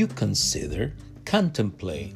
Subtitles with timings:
[0.00, 0.94] you consider,
[1.26, 2.14] contemplate,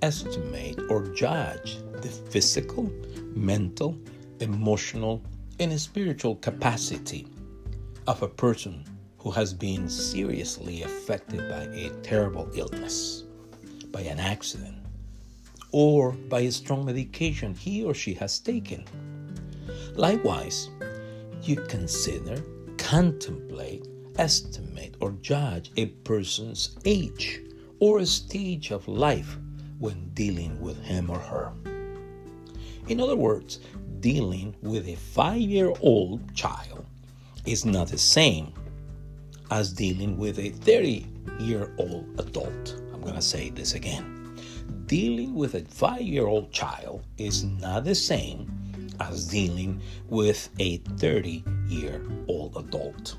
[0.00, 2.90] estimate, or judge the physical,
[3.34, 3.94] mental,
[4.40, 5.22] emotional,
[5.60, 7.26] and spiritual capacity
[8.06, 8.82] of a person
[9.18, 13.24] who has been seriously affected by a terrible illness,
[13.90, 14.78] by an accident,
[15.72, 18.82] or by a strong medication he or she has taken.
[19.94, 20.70] Likewise,
[21.42, 22.42] you consider,
[22.78, 23.86] contemplate,
[24.18, 27.40] estimate, or judge a person's age
[27.80, 29.36] or stage of life
[29.78, 31.52] when dealing with him or her.
[32.88, 33.60] In other words,
[34.00, 36.86] dealing with a five year old child
[37.44, 38.52] is not the same
[39.50, 41.06] as dealing with a 30
[41.38, 42.80] year old adult.
[42.92, 44.38] I'm going to say this again.
[44.86, 48.50] Dealing with a five year old child is not the same
[49.00, 53.16] as dealing with a 30 year old adult.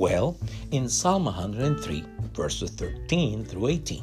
[0.00, 0.38] Well,
[0.70, 4.02] in Psalm 103, verses 13 through 18,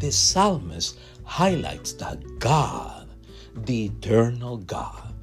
[0.00, 3.08] the psalmist highlights that God,
[3.54, 5.14] the eternal God,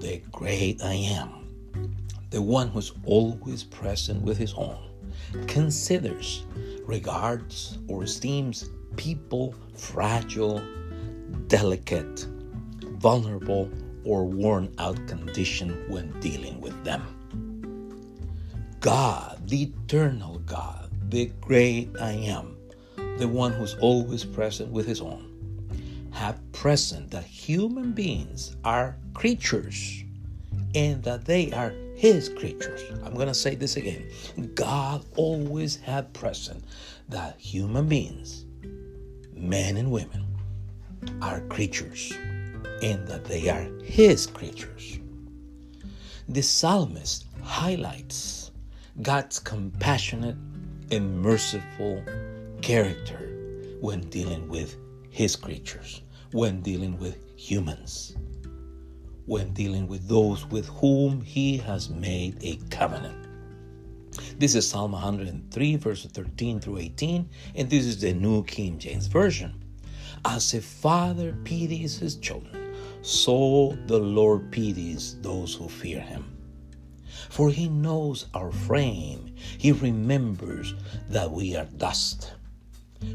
[0.00, 1.94] the great I am,
[2.28, 4.90] the one who's always present with his own,
[5.46, 6.44] considers,
[6.84, 10.60] regards, or esteems people fragile,
[11.46, 12.26] delicate,
[12.98, 13.70] vulnerable,
[14.04, 17.21] or worn out condition when dealing with them.
[18.82, 22.56] God, the eternal God, the great I am,
[23.16, 30.02] the one who's always present with his own, have present that human beings are creatures
[30.74, 32.82] and that they are his creatures.
[33.04, 34.10] I'm going to say this again.
[34.56, 36.64] God always had present
[37.08, 38.46] that human beings,
[39.32, 40.26] men and women,
[41.20, 42.12] are creatures
[42.82, 44.98] and that they are his creatures.
[46.28, 48.41] The psalmist highlights
[49.00, 50.36] God's compassionate
[50.90, 52.04] and merciful
[52.60, 54.76] character when dealing with
[55.08, 58.14] his creatures, when dealing with humans,
[59.24, 63.16] when dealing with those with whom he has made a covenant.
[64.38, 69.06] This is Psalm 103, verses 13 through 18, and this is the New King James
[69.06, 69.54] Version.
[70.26, 76.41] As a father pities his children, so the Lord pities those who fear him.
[77.30, 80.74] For he knows our frame, he remembers
[81.08, 82.32] that we are dust.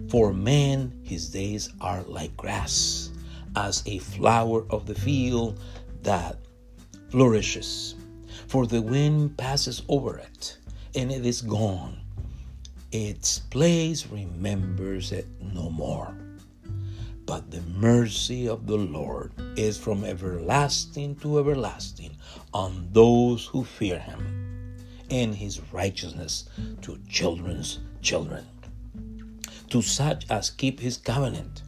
[0.09, 3.09] For man, his days are like grass,
[3.55, 5.59] as a flower of the field
[6.03, 6.37] that
[7.09, 7.95] flourishes.
[8.47, 10.57] For the wind passes over it,
[10.95, 11.97] and it is gone.
[12.91, 16.17] Its place remembers it no more.
[17.25, 22.06] But the mercy of the Lord is from everlasting to everlasting
[22.53, 24.75] on those who fear him,
[25.09, 26.49] and his righteousness
[26.81, 28.45] to children's children,
[29.69, 31.63] to such as keep his covenant,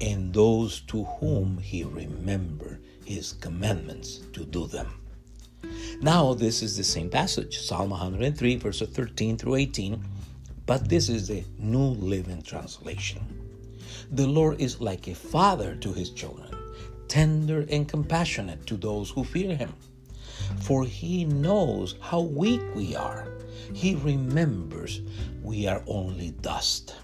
[0.00, 5.00] and those to whom he remember his commandments to do them.
[6.00, 10.02] Now, this is the same passage, Psalm 103, verses 13 through 18,
[10.66, 13.20] but this is the New Living Translation.
[14.12, 16.56] The Lord is like a father to his children,
[17.10, 19.74] tender and compassionate to those who fear him.
[20.62, 23.26] For he knows how weak we are.
[23.74, 25.02] He remembers
[25.42, 26.94] we are only dust.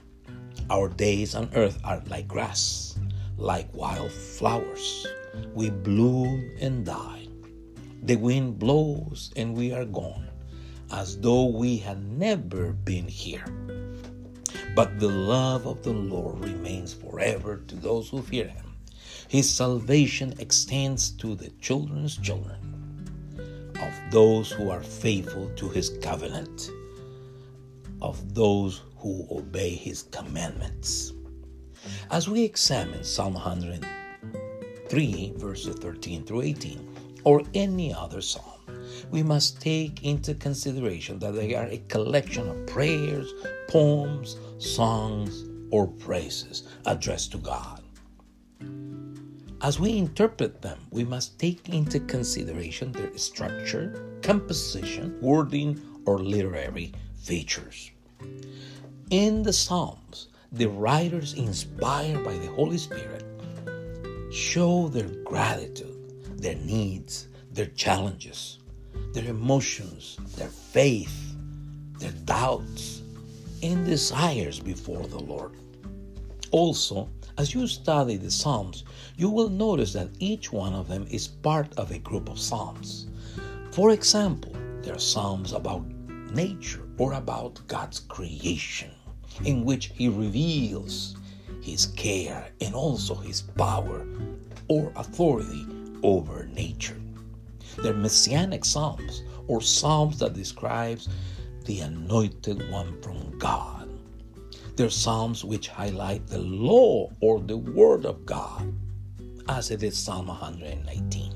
[0.70, 2.96] Our days on earth are like grass,
[3.36, 5.06] like wild flowers.
[5.54, 7.26] We bloom and die.
[8.02, 10.28] The wind blows and we are gone,
[10.92, 13.44] as though we had never been here.
[14.76, 18.65] But the love of the Lord remains forever to those who fear him.
[19.28, 22.56] His salvation extends to the children's children
[23.80, 26.70] of those who are faithful to his covenant,
[28.00, 31.12] of those who obey his commandments.
[32.10, 38.60] As we examine Psalm 103, verses 13 through 18, or any other psalm,
[39.10, 43.34] we must take into consideration that they are a collection of prayers,
[43.68, 47.82] poems, songs, or praises addressed to God.
[49.62, 56.92] As we interpret them, we must take into consideration their structure, composition, wording, or literary
[57.16, 57.90] features.
[59.10, 63.24] In the Psalms, the writers, inspired by the Holy Spirit,
[64.30, 68.58] show their gratitude, their needs, their challenges,
[69.14, 71.34] their emotions, their faith,
[71.98, 73.00] their doubts,
[73.62, 75.52] and desires before the Lord.
[76.50, 77.08] Also,
[77.38, 78.84] as you study the Psalms,
[79.16, 83.06] you will notice that each one of them is part of a group of Psalms.
[83.72, 84.52] For example,
[84.82, 85.84] there are Psalms about
[86.32, 88.90] nature or about God's creation.
[89.44, 91.16] in which he reveals
[91.62, 94.06] his care and also his power
[94.68, 95.66] or authority
[96.02, 96.96] over nature.
[97.78, 101.08] There are messianic psalms or psalms that describes
[101.64, 103.88] the anointed one from God.
[104.76, 108.74] They're psalms which highlight the law or the word of God,
[109.48, 111.32] as it is Psalm 119.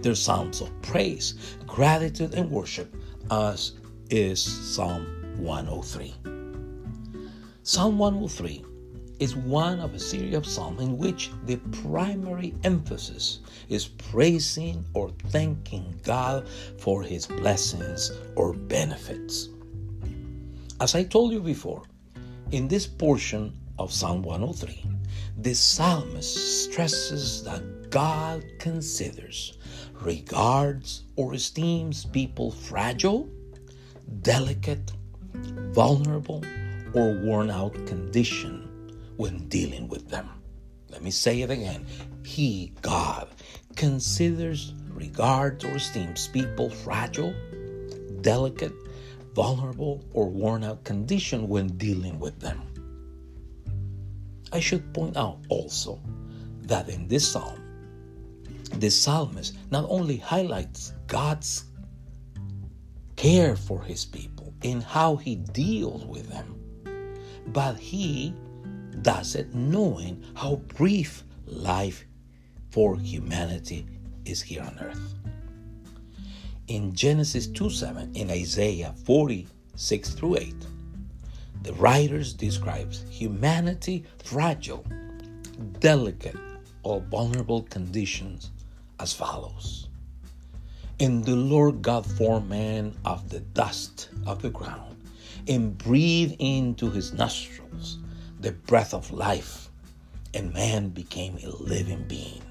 [0.00, 1.34] They're psalms of praise,
[1.66, 2.96] gratitude, and worship,
[3.30, 3.72] as
[4.08, 5.04] is Psalm
[5.36, 6.14] 103.
[7.62, 8.64] Psalm 103
[9.18, 15.10] is one of a series of psalms in which the primary emphasis is praising or
[15.28, 16.48] thanking God
[16.78, 19.50] for his blessings or benefits.
[20.80, 21.82] As I told you before,
[22.50, 24.84] in this portion of Psalm 103,
[25.38, 29.58] the psalmist stresses that God considers,
[30.00, 33.28] regards, or esteems people fragile,
[34.22, 34.92] delicate,
[35.72, 36.44] vulnerable,
[36.92, 38.68] or worn out condition
[39.16, 40.28] when dealing with them.
[40.90, 41.86] Let me say it again.
[42.24, 43.28] He, God,
[43.74, 47.34] considers, regards, or esteems people fragile,
[48.20, 48.72] delicate,
[49.34, 52.60] vulnerable, or worn out condition when dealing with them.
[54.52, 56.00] I should point out also
[56.62, 57.60] that in this psalm,
[58.78, 61.64] the psalmist not only highlights God's
[63.16, 66.54] care for his people in how he deals with them,
[67.48, 68.34] but he
[69.02, 72.04] does it knowing how brief life
[72.70, 73.86] for humanity
[74.24, 75.23] is here on earth.
[76.66, 80.54] In Genesis 2 7, in Isaiah 46 through 8,
[81.62, 84.86] the writers describes humanity fragile,
[85.80, 86.38] delicate,
[86.82, 88.50] or vulnerable conditions
[88.98, 89.88] as follows.
[91.00, 94.96] And the Lord God formed man of the dust of the ground
[95.46, 97.98] and breathed into his nostrils
[98.40, 99.68] the breath of life,
[100.32, 102.42] and man became a living being.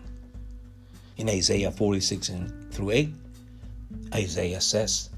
[1.17, 3.13] In Isaiah 46 and through 8,
[4.13, 5.09] Isaiah says,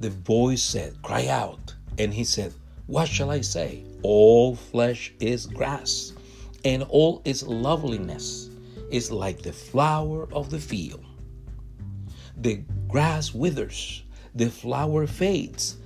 [0.00, 1.74] The voice said, Cry out.
[1.98, 2.54] And he said,
[2.86, 3.84] What shall I say?
[4.02, 6.12] All flesh is grass,
[6.64, 8.48] and all its loveliness
[8.90, 11.04] is like the flower of the field.
[12.36, 14.04] The grass withers,
[14.34, 15.78] the flower fades,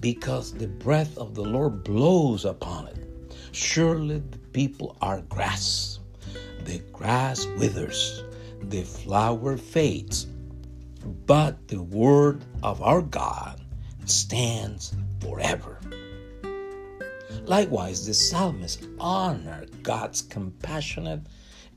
[0.00, 2.96] because the breath of the Lord blows upon it.
[3.52, 5.98] Surely the people are grass.
[6.64, 8.22] The grass withers,
[8.62, 10.26] the flower fades,
[11.26, 13.60] but the word of our God
[14.04, 15.80] stands forever.
[17.44, 21.22] Likewise, the psalmist honored God's compassionate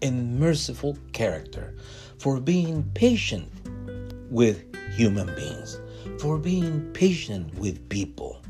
[0.01, 1.75] and merciful character
[2.19, 3.51] for being patient
[4.30, 4.63] with
[4.95, 5.80] human beings,
[6.19, 8.42] for being patient with people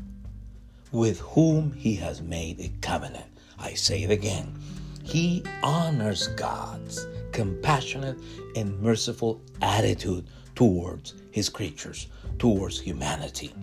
[0.92, 3.26] with whom he has made a covenant.
[3.58, 4.54] I say it again.
[5.02, 8.18] He honors God's compassionate
[8.54, 10.26] and merciful attitude
[10.56, 12.08] towards his creatures,
[12.38, 13.54] towards humanity.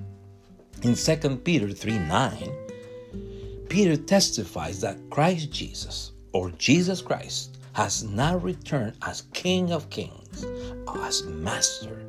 [0.84, 2.50] In 2 Peter 3 9,
[3.68, 10.46] Peter testifies that Christ Jesus, or Jesus Christ, has now returned as King of Kings,
[11.02, 12.06] as Master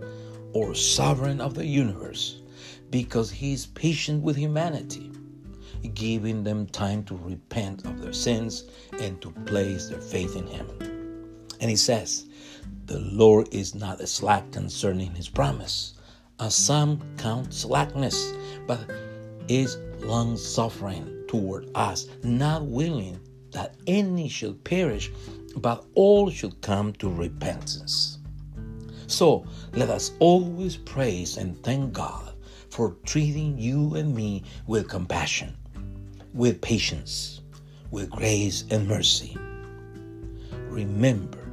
[0.53, 2.43] or Sovereign of the universe,
[2.91, 5.11] because he is patient with humanity,
[5.95, 8.65] giving them time to repent of their sins
[9.01, 10.94] and to place their faith in him.
[11.61, 12.27] And he says,
[12.87, 15.95] The Lord is not slack concerning his promise,
[16.41, 18.33] as some count slackness,
[18.67, 18.81] but
[19.49, 23.19] is long suffering toward us, not willing
[23.53, 25.11] that any should perish,
[25.57, 28.19] but all should come to repentance.
[29.07, 32.35] So let us always praise and thank God
[32.71, 35.57] for treating you and me with compassion,
[36.33, 37.41] with patience,
[37.91, 39.37] with grace and mercy.
[40.69, 41.44] Remember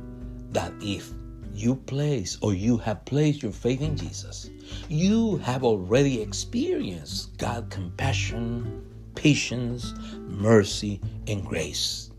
[0.51, 1.11] that if
[1.53, 4.49] you place or you have placed your faith in Jesus,
[4.89, 12.11] you have already experienced God's compassion, patience, mercy, and grace.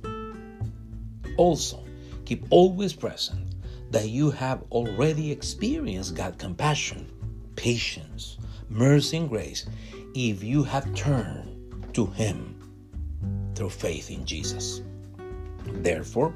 [1.37, 1.83] Also,
[2.25, 3.55] keep always present
[3.91, 7.07] that you have already experienced God's compassion,
[7.57, 9.67] patience, mercy, and grace
[10.15, 12.57] if you have turned to Him
[13.55, 14.83] through faith in Jesus.
[15.67, 16.35] Therefore,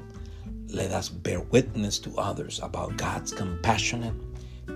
[0.69, 4.13] let us bear witness to others about God's compassionate,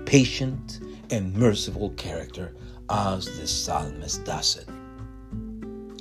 [0.06, 0.80] patient,
[1.10, 2.56] and merciful character
[2.90, 4.68] as the psalmist does it.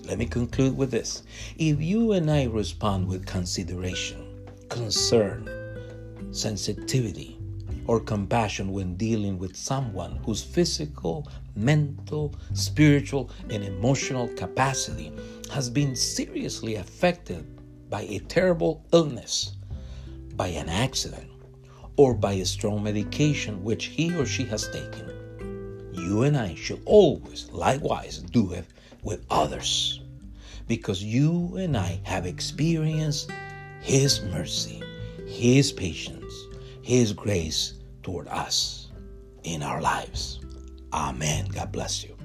[0.07, 1.23] Let me conclude with this.
[1.57, 5.49] If you and I respond with consideration, concern,
[6.33, 7.39] sensitivity,
[7.87, 15.13] or compassion when dealing with someone whose physical, mental, spiritual, and emotional capacity
[15.53, 17.45] has been seriously affected
[17.91, 19.57] by a terrible illness,
[20.41, 21.31] by an accident,
[21.99, 25.07] or by a strong medication which he or she has taken.
[25.93, 28.65] You and I should always likewise do it
[29.03, 30.01] with others
[30.67, 33.31] because you and I have experienced
[33.83, 34.83] His mercy,
[35.27, 36.33] His patience,
[36.81, 38.89] His grace toward us
[39.43, 40.41] in our lives.
[40.91, 41.49] Amen.
[41.53, 42.20] God bless you.